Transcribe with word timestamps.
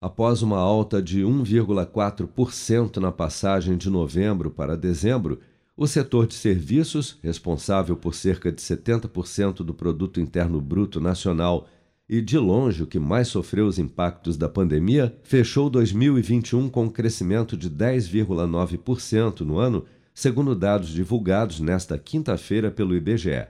Após 0.00 0.40
uma 0.40 0.56
alta 0.56 1.02
de 1.02 1.20
1,4% 1.20 2.96
na 2.96 3.12
passagem 3.12 3.76
de 3.76 3.90
novembro 3.90 4.50
para 4.50 4.74
dezembro, 4.74 5.40
o 5.76 5.86
setor 5.86 6.26
de 6.26 6.32
serviços, 6.32 7.18
responsável 7.22 7.94
por 7.94 8.14
cerca 8.14 8.50
de 8.50 8.62
70% 8.62 9.56
do 9.56 9.74
produto 9.74 10.18
interno 10.18 10.58
bruto 10.58 11.02
nacional 11.02 11.68
e 12.08 12.22
de 12.22 12.38
longe 12.38 12.82
o 12.82 12.86
que 12.86 12.98
mais 12.98 13.28
sofreu 13.28 13.66
os 13.66 13.78
impactos 13.78 14.38
da 14.38 14.48
pandemia, 14.48 15.14
fechou 15.22 15.68
2021 15.68 16.70
com 16.70 16.84
um 16.84 16.90
crescimento 16.90 17.54
de 17.54 17.68
10,9% 17.68 19.40
no 19.40 19.58
ano, 19.58 19.84
segundo 20.14 20.54
dados 20.54 20.88
divulgados 20.88 21.60
nesta 21.60 21.98
quinta-feira 21.98 22.70
pelo 22.70 22.96
IBGE. 22.96 23.48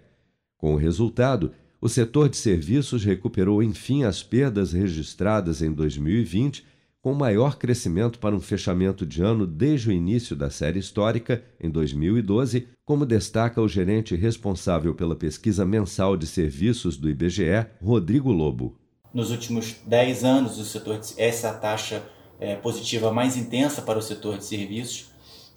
Com 0.59 0.75
o 0.75 0.77
resultado, 0.77 1.53
o 1.81 1.89
setor 1.89 2.29
de 2.29 2.37
serviços 2.37 3.05
recuperou 3.05 3.63
enfim 3.63 4.05
as 4.05 4.23
perdas 4.23 4.73
registradas 4.73 5.63
em 5.63 5.73
2020, 5.73 6.65
com 7.01 7.15
maior 7.15 7.57
crescimento 7.57 8.19
para 8.19 8.37
um 8.37 8.41
fechamento 8.41 9.07
de 9.07 9.23
ano 9.23 9.47
desde 9.47 9.89
o 9.89 9.93
início 9.93 10.37
da 10.37 10.51
série 10.51 10.79
histórica, 10.79 11.43
em 11.59 11.71
2012, 11.71 12.69
como 12.85 13.07
destaca 13.07 13.63
o 13.63 13.69
gerente 13.69 14.15
responsável 14.15 14.95
pela 14.95 15.17
pesquisa 15.17 15.65
mensal 15.65 16.19
de 16.19 16.27
serviços 16.27 16.99
do 16.99 17.09
IBGE, 17.09 17.67
Rodrigo 17.83 18.31
Lobo. 18.31 18.77
Nos 19.15 19.31
últimos 19.31 19.77
10 19.87 20.25
anos, 20.25 20.59
o 20.59 20.65
setor 20.65 20.99
de, 20.99 21.15
essa 21.17 21.51
taxa 21.55 22.05
é, 22.39 22.55
positiva 22.57 23.11
mais 23.11 23.39
intensa 23.39 23.81
para 23.81 23.99
o 23.99 24.03
setor 24.03 24.37
de 24.37 24.45
serviços, 24.45 25.09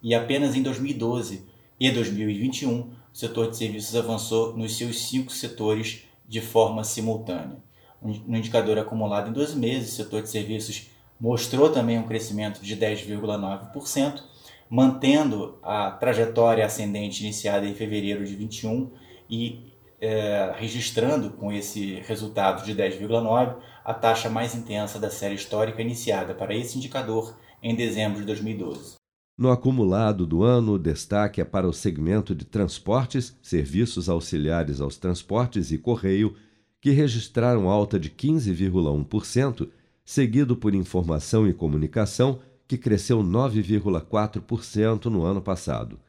e 0.02 0.16
apenas 0.16 0.55
em 0.55 0.63
2012 0.63 1.44
e 1.80 1.91
2021, 1.91 2.80
o 2.80 2.96
setor 3.12 3.49
de 3.49 3.58
serviços 3.58 3.96
avançou 3.96 4.55
nos 4.55 4.77
seus 4.77 5.08
cinco 5.10 5.32
setores 5.32 6.04
de 6.34 6.42
forma 6.42 6.84
simultânea. 6.84 7.58
No 8.02 8.36
indicador 8.36 8.80
acumulado 8.80 9.30
em 9.30 9.34
12 9.34 9.55
meses, 9.55 9.94
o 9.94 9.96
setor 9.96 10.24
de 10.24 10.30
serviços 10.30 10.90
mostrou 11.20 11.70
também 11.70 12.00
um 12.00 12.08
crescimento 12.08 12.60
de 12.60 12.76
10,9%, 12.76 14.24
mantendo 14.68 15.60
a 15.62 15.91
trajetória 15.91 16.66
ascendente 16.66 17.24
iniciada 17.24 17.68
em 17.68 17.76
fevereiro 17.76 18.26
de 18.26 18.35
21 18.35 18.90
e 19.30 19.72
é, 20.02 20.52
registrando 20.57 21.30
com 21.30 21.52
esse 21.52 22.02
resultado 22.07 22.66
de 22.66 22.74
10,9 22.74 23.55
a 23.85 23.94
taxa 23.94 24.27
mais 24.27 24.55
intensa 24.55 25.00
da 25.00 25.12
série 25.12 25.35
histórica 25.35 25.84
iniciada 25.84 26.34
para 26.34 26.55
esse 26.55 26.79
indicador 26.79 27.38
em 27.62 27.76
dezembro 27.76 28.22
de 28.22 28.26
2012. 28.26 29.02
No 29.35 29.49
acumulado 29.49 30.27
do 30.27 30.43
ano, 30.43 30.73
o 30.73 30.79
destaque 30.79 31.41
é 31.41 31.43
para 31.43 31.67
o 31.67 31.73
segmento 31.73 32.35
de 32.35 32.45
transportes, 32.45 33.35
serviços 33.41 34.07
auxiliares 34.07 34.79
aos 34.79 34.95
transportes 34.95 35.71
e 35.71 35.77
correio, 35.77 36.35
que 36.79 36.91
registraram 36.91 37.67
alta 37.67 37.99
de 37.99 38.11
15,1%, 38.11 39.70
seguido 40.05 40.55
por 40.55 40.76
informação 40.76 41.48
e 41.48 41.54
comunicação, 41.54 42.41
que 42.67 42.77
cresceu 42.77 43.23
9,4% 43.23 45.05
no 45.05 45.23
ano 45.23 45.41
passado. 45.41 45.99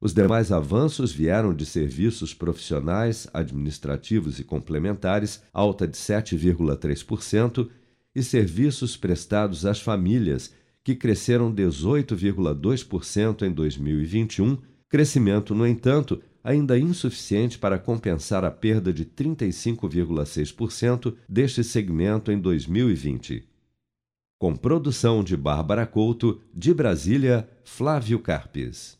Os 0.00 0.14
demais 0.14 0.50
avanços 0.50 1.12
vieram 1.12 1.52
de 1.52 1.66
serviços 1.66 2.32
profissionais, 2.32 3.28
administrativos 3.34 4.38
e 4.38 4.44
complementares, 4.44 5.42
alta 5.52 5.86
de 5.86 5.98
7,3%, 5.98 7.68
e 8.14 8.22
serviços 8.22 8.96
prestados 8.96 9.66
às 9.66 9.80
famílias, 9.80 10.52
que 10.90 10.96
cresceram 10.96 11.54
18,2% 11.54 13.42
em 13.42 13.52
2021, 13.52 14.58
crescimento, 14.88 15.54
no 15.54 15.64
entanto, 15.64 16.20
ainda 16.42 16.76
insuficiente 16.78 17.58
para 17.58 17.78
compensar 17.78 18.44
a 18.44 18.50
perda 18.50 18.92
de 18.92 19.04
35,6% 19.04 21.14
deste 21.28 21.62
segmento 21.62 22.32
em 22.32 22.40
2020. 22.40 23.46
Com 24.38 24.56
produção 24.56 25.22
de 25.22 25.36
Bárbara 25.36 25.86
Couto, 25.86 26.40
de 26.52 26.74
Brasília, 26.74 27.48
Flávio 27.62 28.18
Carpes. 28.18 28.99